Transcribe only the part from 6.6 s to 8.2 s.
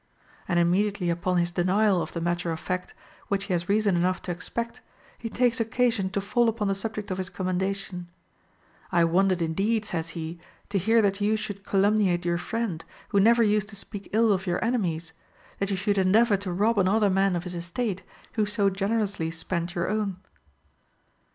the sub ject of his commendation;